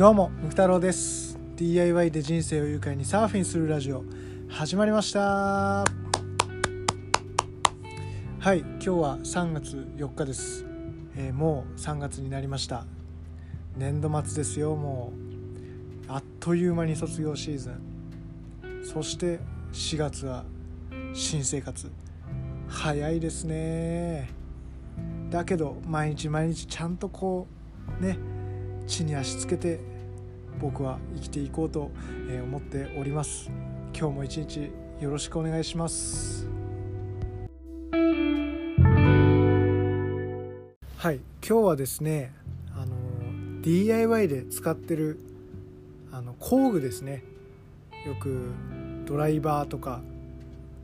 [0.00, 1.38] どうもむく太郎です。
[1.56, 4.02] DIY で人生を愉快にサーフィンするラジオ。
[4.48, 5.20] 始まりました。
[5.20, 5.84] は
[8.54, 10.64] い今日は3月4日です、
[11.16, 12.86] えーもう3月になりました。
[13.76, 15.12] 年度末ですよも
[16.08, 16.10] う。
[16.10, 18.82] あっという間に卒業シーズン。
[18.82, 19.38] そして
[19.74, 20.46] 4月は
[21.12, 21.92] 新生活。
[22.68, 24.30] 早いですね。
[25.28, 27.46] だけど毎日毎日ちゃんとこ
[28.00, 28.16] うね
[28.90, 29.78] 地に足つけて
[30.58, 31.90] 僕は生きていこうと
[32.28, 33.50] え思っております。
[33.96, 36.48] 今日も一日よろしくお願いします。
[40.96, 42.32] はい今日はですね
[42.76, 45.18] あの DIY で使ってる
[46.12, 47.24] あの工具ですね。
[48.06, 48.52] よく
[49.06, 50.00] ドライバーとか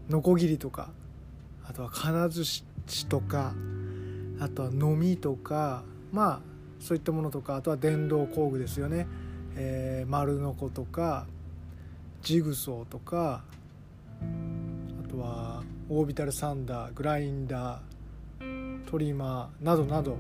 [0.09, 0.91] ノコギリとか
[1.69, 2.65] あとは金槌
[3.09, 3.55] とか
[4.41, 6.41] あとはのみとかまあ
[6.81, 9.07] そういったものとかあとは電動工具ですよね、
[9.57, 11.27] えー丸ノコとか
[12.23, 13.43] ジグソーとか
[15.05, 20.17] あとはオービタルサンダーグラインダートリマーなどなど、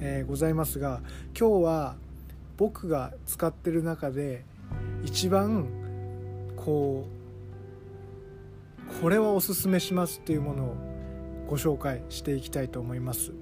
[0.00, 1.00] えーございますが
[1.38, 1.96] 今日は
[2.56, 4.44] 僕が使ってる中で
[5.02, 5.66] 一番
[6.56, 7.06] こ
[8.88, 10.76] うこれはおすすめしますっていうものを
[11.48, 13.32] ご紹介していきたいと思います。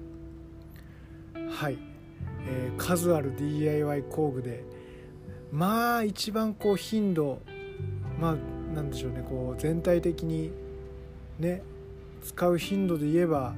[1.49, 1.77] はい、
[2.47, 4.63] えー数ある DIY 工具で
[5.51, 7.41] まあ一番こう頻度
[8.19, 8.35] まあ
[8.75, 10.51] なんでしょうねこう全体的に
[11.39, 11.63] ね
[12.23, 13.55] 使う頻度で言えば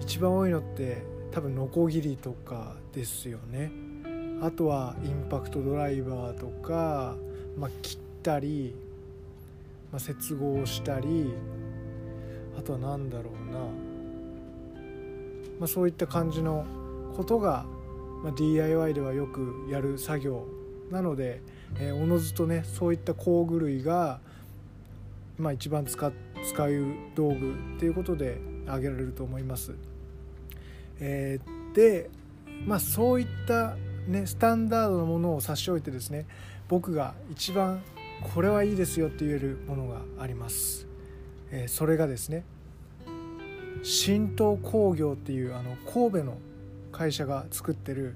[0.00, 3.72] 一番多いのって多分ノコギリとかですよね。
[4.40, 7.16] あとはインパクトドライバーとか、
[7.56, 8.74] まあ、切ったり、
[9.90, 11.32] まあ、接合したり
[12.58, 13.66] あとは何だろうな、ま
[15.64, 16.66] あ、そういった感じの
[17.16, 17.64] ことが、
[18.22, 20.44] まあ、DIY ではよくやる作業
[20.90, 21.40] なので、
[21.78, 24.20] えーおのずとねそういった工具類が、
[25.38, 26.12] まあ、一番使
[26.44, 26.84] 使う
[27.14, 29.74] 道具っていうことで挙げられると思います。
[31.00, 32.08] えーで
[32.66, 36.24] まあそういった、ね、スタンダードなものを差し置いてですね
[36.68, 37.82] 僕が一番
[38.32, 40.86] これはいいですよって言えるものがあります。
[41.50, 42.44] えーそれがですね
[43.82, 46.38] 新東工業っていうあの神戸の
[46.90, 48.14] 会社が作ってる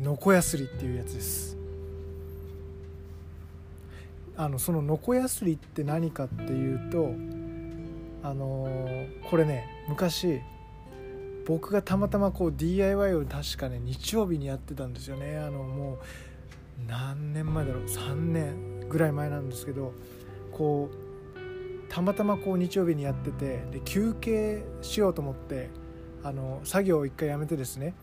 [0.00, 1.56] ノコヤスリっていうやつです
[4.36, 7.14] あのそのノコヤスリって何かっていうと
[8.22, 10.40] あのーこれね昔
[11.46, 15.38] 僕がたまたまこう DIY を確かね日曜日にやってたんですよね。
[15.38, 15.98] あのもう
[16.88, 19.92] 何年前だろう3年ぐらい前なんですけど
[20.52, 25.70] こうたまたまこう日曜日にやっててで休憩しようと思って
[26.22, 27.94] あの作業を一回やめてですね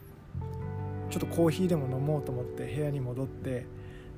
[1.09, 3.65] ちょっとコーヒーでも飲もうと思って部屋に戻って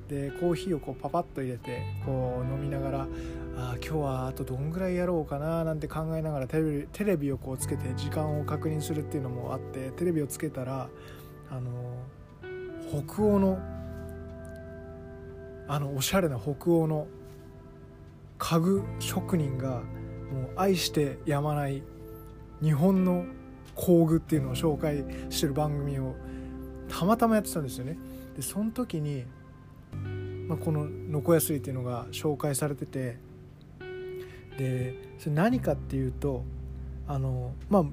[0.08, 3.08] でコーヒーをこうパパッと入れてこう飲みながら
[3.56, 10.88] あ今日はあとどんぐらいやろうかななんて考えながらテレビテレビをこうつけて時間を確認するっていうのもあってテレビをつけたら
[11.50, 11.70] あの
[13.04, 13.58] 北欧の
[15.68, 17.08] あのおしゃれな北欧の
[18.38, 19.80] 家具職人が
[20.30, 21.82] もう愛してやまない
[22.62, 23.24] 日本の
[23.74, 26.14] 工具っていうのを紹介してる番組を
[26.88, 27.98] たまたまやってたんですよね。
[28.36, 29.24] でその時に、
[30.48, 33.16] まあ、この「ノコヤスリ」っていうのが紹介されてて
[34.58, 36.44] でそれ何かっていうと
[37.06, 37.84] あのまあ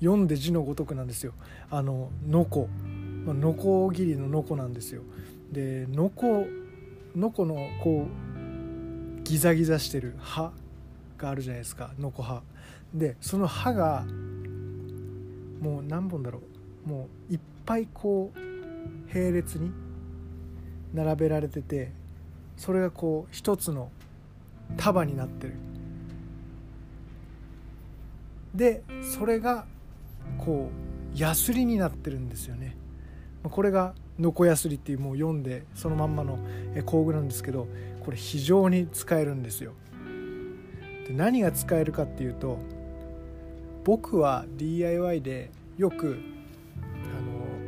[0.00, 1.32] 読んで字のごとくなんですよ。
[1.70, 2.68] あのノコ、
[3.24, 5.02] まあ、ノコギリのノコなんですよ。
[5.52, 6.46] でノコ
[7.14, 10.52] ノコのこうギザギザしてる刃
[11.16, 12.42] があるじゃないですかノコ刃。
[12.92, 14.04] でその刃が
[15.60, 16.40] もう何本だろ
[16.86, 18.38] うもういっぱいこう
[19.14, 19.72] 並列に
[20.94, 21.92] 並べられてて
[22.56, 23.90] それがこう一つの
[24.76, 25.54] 束になってる。
[28.54, 29.66] でそれが
[30.38, 32.76] こうヤスリになってるんですよね。
[33.42, 36.38] これがノコヤスリっていうもう読んでそのまんまの
[36.86, 37.66] 工具なんですけど
[38.00, 39.72] これ非常に使えるんですよ。
[41.08, 42.58] で何が使えるかっていうと
[43.84, 46.18] 僕は DIY でよく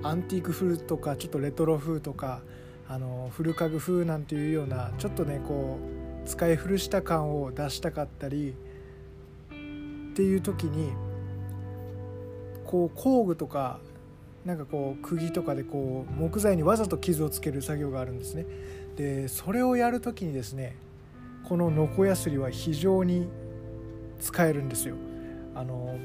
[0.01, 2.41] あのアンティーク風とかちょっとレトロ風とか
[2.89, 5.79] あの古家具風なんていうようなちょっとねこ
[6.25, 8.55] う使い古した感を出したかったり
[9.51, 10.93] っていう時に
[12.65, 13.79] こう工具とか
[14.45, 18.47] なんかこう釘とかでこう木材にわざと傷をつける作業があるんですね。
[18.97, 20.77] でそれをやる時にですね
[21.45, 23.29] このノコヤスリは非常に
[24.21, 24.97] 使えるんですよ。
[25.55, 25.99] あの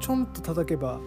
[0.00, 1.00] ちょんと叩けば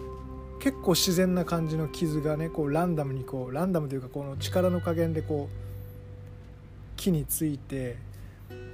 [0.60, 7.96] 結構自然な感じの傷がねこうランダムにこうランダムというかこの力の加減でこう木について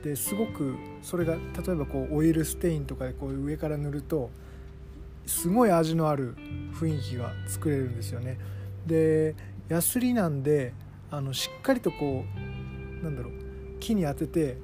[0.02, 1.40] ですごくそれが例
[1.72, 4.30] えばこうオイルステインとかでこう上から塗ると
[5.26, 6.36] すごい味のある
[6.74, 8.38] 雰囲気が作れるんですよね。
[8.86, 9.34] で
[9.68, 10.74] ヤスリなんで
[11.10, 12.24] あのしっかりとこ
[13.00, 13.32] うなんだろう
[13.80, 14.58] 木に当てて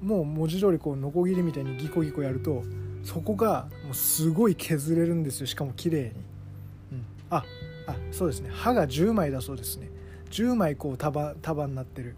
[0.00, 2.62] もう文字通りこうノコギリみたいにギコギコやると
[3.02, 5.46] そこがもうすごい削れるんですよ。
[5.46, 7.44] しかも綺麗に、うん、あ
[7.86, 8.50] あそうですね。
[8.52, 9.90] 刃が10枚だそうですね。
[10.30, 12.16] 10枚こう束束になってる。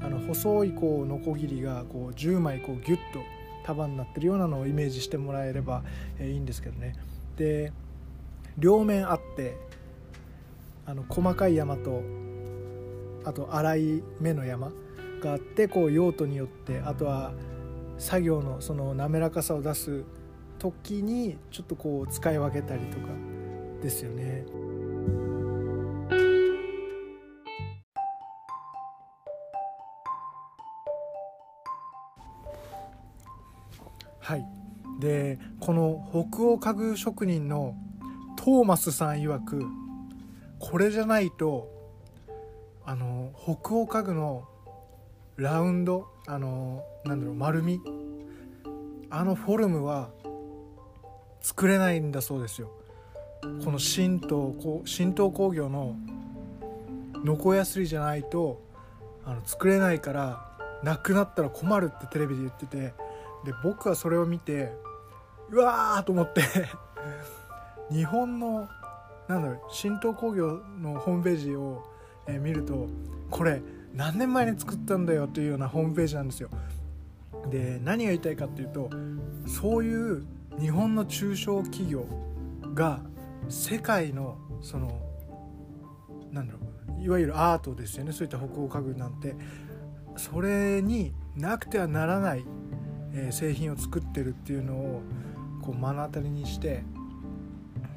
[0.00, 3.20] あの細いこうノコギリがこう10枚こうギュッと
[3.64, 5.82] 束になってるようなのをイメージしてもらえれば、
[6.18, 6.94] え、いいんですけどね。
[7.36, 7.72] で
[8.56, 9.56] 両面あって
[10.86, 12.02] あの細かい山と
[13.24, 14.72] あと粗い目の山
[15.20, 17.32] があってこう用途によってあとは
[17.98, 20.04] 作業のその滑らかさを出す
[20.58, 23.08] 時にちょっとこう使い分けたりとか
[23.82, 24.44] ですよね。
[34.20, 34.44] はい
[35.00, 37.74] でこの北欧家具職人の
[38.36, 39.64] トーマスさん曰く
[40.58, 41.70] これじゃないと
[42.84, 44.46] あの北欧家具の
[45.38, 47.80] ラウンドあのなんだろう丸み。
[49.08, 50.10] あのフォルムは
[51.40, 52.72] 作れないんだそうですよ。
[53.64, 54.52] この神道
[54.84, 55.96] 神道工業の
[57.24, 58.60] ノコヤスリじゃないと
[59.24, 62.94] あの作れないからなくなったら困るってテレビで言っててで
[63.62, 64.72] 僕はそれを見て
[65.50, 66.42] うわーと思って
[67.92, 68.68] 日本の
[69.28, 71.84] なんだろう神道工業のホームページを、
[72.26, 72.88] え見ると
[73.30, 73.62] これ
[73.94, 76.50] 何年前に作ったんだよというようなホームページなんですよ。
[77.50, 78.90] で何が言いたいかっていうと
[79.46, 80.26] そういう
[80.58, 82.06] 日本の中小企業
[82.74, 83.00] が
[83.48, 85.00] 世界のその
[86.30, 86.60] なんだろ
[86.98, 89.34] ういわゆるアートですよねそういった北欧家具なんて
[90.16, 92.44] それになくてはならない、
[93.14, 95.02] え、製品を作ってるっていうのを
[95.62, 96.82] こう目の当たりにして、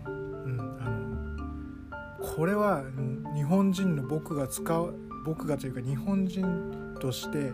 [0.05, 2.83] うん、あのこれは
[3.33, 4.93] 日本人の僕が使う
[5.25, 7.51] 僕がというか日本人として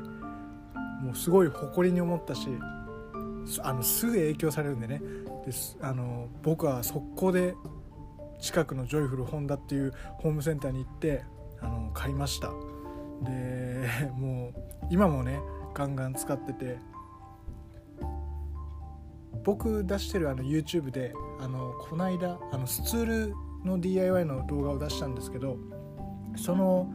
[1.01, 2.47] もうすごい誇りに思ったし
[3.61, 5.01] あのすぐ影響されるんでね。
[5.45, 7.55] ですあの僕は速攻で
[8.39, 11.23] 近くのジョイフルホンダっていうホームセンターに行って
[11.61, 12.51] あの買いました。
[13.23, 13.87] で
[14.17, 14.53] もう
[14.89, 15.39] 今もね
[15.73, 16.77] ガンガン使ってて
[19.43, 25.57] 僕出してるあの YouTube であのこの間あのスツールの DIY の動画を出したんですけど
[26.35, 26.91] その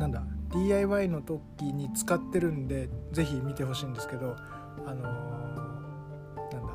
[0.00, 0.22] なんだ
[0.54, 4.34] DIY の時に使ってるんで是非見てほしいんですけど
[4.86, 6.72] あのー、なんだ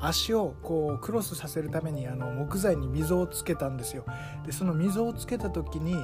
[0.00, 4.04] 足をこうクロスさせるためにあの木材に溝をつけたんですよ。
[4.44, 5.94] でその溝をつけた時に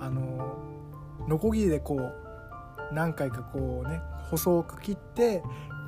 [0.00, 0.56] あの
[1.28, 4.00] ノコギリでこう何回かこうね
[4.30, 5.42] 細く切って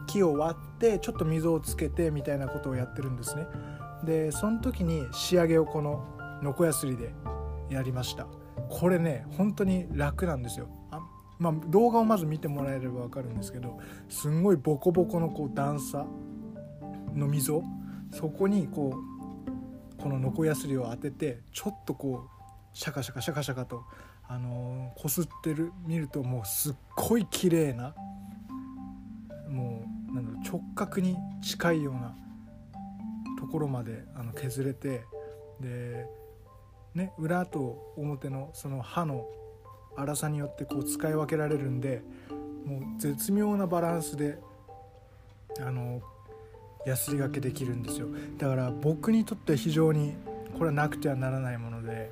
[0.09, 3.47] 木を割ってちょっと溝をつけてみたいなことをやってるんですね。
[4.03, 6.05] でその時に仕上げをこの
[6.43, 7.15] ノコヤスリで
[7.71, 8.27] やりました。
[8.69, 10.69] これね本当に楽なんですよ。
[10.91, 11.01] あ
[11.39, 13.79] まあ、動画をまず見てもらえれば分かるんですけど
[14.09, 16.05] すんごいボコボコのこう段差
[17.15, 17.63] の溝
[18.11, 18.93] そこにこ
[19.97, 23.85] うこのノコヤスリを当ててちょっとこうシャカシャカシャカシャカと
[24.29, 27.95] あのこすってる見るともうすっごい綺麗な
[29.49, 32.15] もうなんだろ直角に近いような
[33.39, 35.05] ところまであの削れて
[35.61, 36.07] で
[36.95, 39.27] ね、裏と表のその刃の
[39.97, 42.03] 粗さによってこう使い分けられるんで
[42.65, 44.39] もう絶妙なバランスで
[45.61, 46.01] あの
[46.87, 48.09] ヤスリがけできるんですよ。
[48.39, 50.15] だから僕にとっては非常に
[50.55, 52.11] これはなくてはならないもので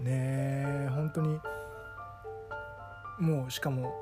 [0.00, 1.38] ね本当に
[3.18, 3.92] もうしかも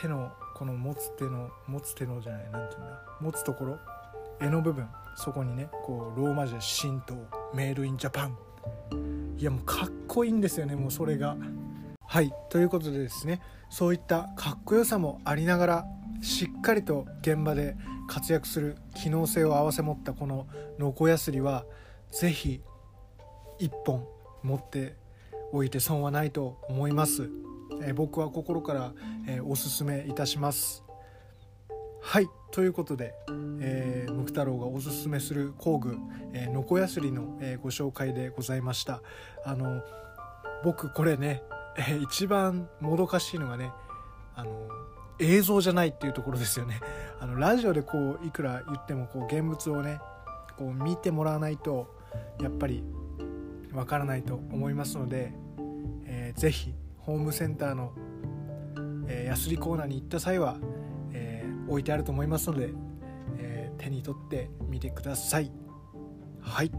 [0.00, 3.78] 手のこの持つ手の持つ手のじゃない何て言うんだ持つところ
[4.38, 4.86] 柄の部分
[5.16, 7.16] そこにねこうローマ字で「神道
[7.54, 8.36] メールインジャパン」
[9.38, 11.36] いやもうかっこいいんですよねもうそれが。
[12.04, 15.84] はいということでですねそういったかっこよさもありながら
[16.22, 17.76] しっかりと現場で
[18.08, 20.48] 活躍する機能性を併せ持ったこの
[20.80, 21.64] ノコヤスリは
[22.10, 22.60] 是非
[23.60, 24.04] 1本
[24.42, 24.96] 持って
[25.52, 27.30] おいて損はないと思います、
[27.82, 28.92] え、僕は心から、
[29.28, 30.82] え、おすすめいたします
[32.02, 33.14] はいということで、
[33.60, 35.96] えー、ムク太郎がおすすめする工具、
[36.32, 39.02] えー、ノコヤスリの、えー、ご紹介でございました。
[39.44, 39.82] あの
[40.64, 41.42] 僕これね、
[41.78, 43.70] えー、一番もどかしいのがね
[44.34, 44.68] あの
[45.20, 46.80] 映像じゃないっていうところですよね。
[47.20, 50.00] あのラジオでこういくら言ってもこう現物をね
[50.58, 51.94] こう見てもらわないと
[52.40, 52.82] やっぱり
[53.72, 55.32] わからないと思いますので、
[56.04, 57.92] えー、ぜひホームセンターの、
[59.06, 60.56] えー、ヤスリコーナーに行った際は、
[61.70, 62.70] 置いてあると思いますので、
[63.38, 65.50] えー、手に取ってみてください。
[66.42, 66.70] はい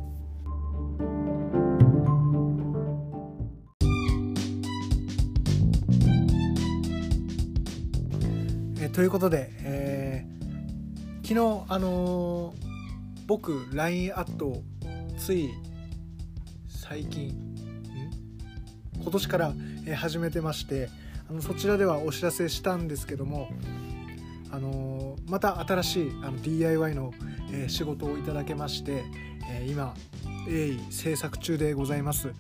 [8.82, 12.56] えということで、えー、昨日あのー、
[13.28, 14.62] 僕 LINE アット
[15.18, 15.52] つい
[16.68, 17.34] 最近
[19.00, 19.54] 今年から
[19.96, 20.90] 始めてまして
[21.30, 23.50] あのそちらではお知らせしたんですけども
[24.52, 27.14] あのまた新しいあの DIY の、
[27.54, 29.04] え仕事をいただけまして、
[29.50, 29.94] え今
[30.48, 32.34] 鋭意制作中でございます、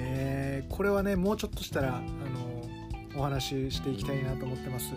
[0.00, 4.92] えー、これはねもうちょっとしたらあのお話ししていきたいなと思ってます、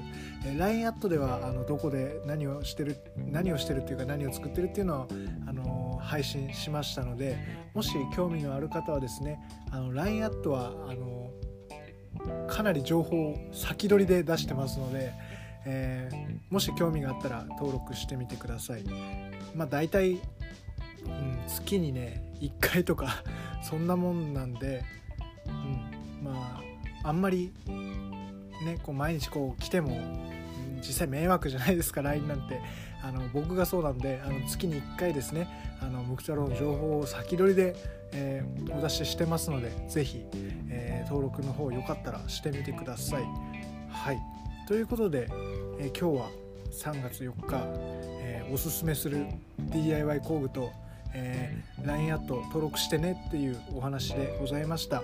[0.46, 5.08] えー、LINE アットではあのどこで何をしてる何をしてるっていうか何を作ってるっていうのは
[5.48, 7.38] あの配信しましたので
[7.74, 9.40] もし興味のある方はですね
[9.72, 11.32] あの LINE アットはあの
[12.48, 15.14] かなり情報を先取りで出してますので、
[15.66, 18.84] えー、もし興味があったら登録してみてください。
[19.56, 20.20] まあ大体、うん、
[21.48, 23.24] 月にね1回とか
[23.62, 24.84] そんなもんなんで、
[25.48, 26.62] うん、ま
[27.04, 27.54] ああんまり
[28.64, 30.00] ねこう毎日こう来ても
[30.78, 32.60] 実際迷惑じゃないですか LINE なんて。
[33.04, 35.48] あの僕がそうなんであの月に1回ですね
[35.82, 37.76] あのムク太郎の情報を先取りで、
[38.12, 40.24] えー、お出ししてますので是非、
[40.70, 43.24] えー、登録の方よかったらしてみてください。
[43.90, 44.20] はい。
[44.68, 45.28] ということで、
[45.80, 46.30] え、今日は
[46.72, 47.62] 3月4日、
[48.22, 49.26] えおすすめする
[49.60, 50.72] DIY 工具と、
[51.14, 55.04] え LINE アット登録してねっていうお話でございました。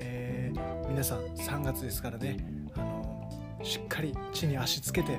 [0.00, 0.52] え
[0.88, 2.38] 皆さん3月ですからね
[2.74, 3.30] あの
[3.62, 5.18] しっかり地に足つけて、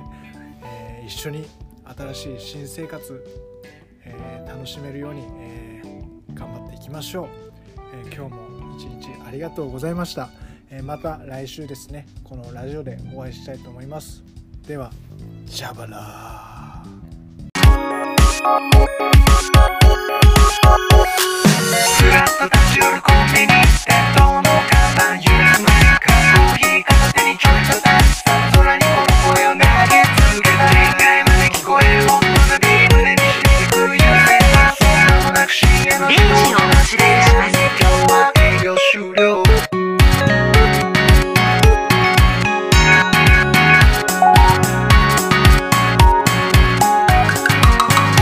[0.62, 1.46] え一緒に
[1.84, 3.24] 新しい新生活、
[4.04, 5.82] え、楽しめるように、え、
[6.34, 7.26] 頑張っていきましょう、
[8.06, 10.28] え、今日も一日ありがとうございました、
[10.82, 12.06] また来週ですね。
[12.22, 14.22] このラジオでお会いしたいと思います。
[14.66, 14.92] では
[15.46, 24.19] ジャバラー。